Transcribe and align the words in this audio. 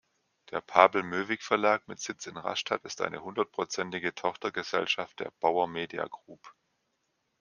Der 0.49 0.61
Pabel-Moewig-Verlag 0.61 1.87
mit 1.87 1.99
Sitz 1.99 2.25
in 2.25 2.35
Rastatt 2.35 2.83
ist 2.85 3.01
eine 3.01 3.21
hundertprozentige 3.23 4.15
Tochtergesellschaft 4.15 5.19
der 5.19 5.29
Bauer 5.39 5.67
Media 5.67 6.07
Group. 6.07 6.55